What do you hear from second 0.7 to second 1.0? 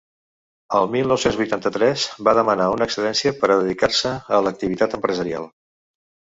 El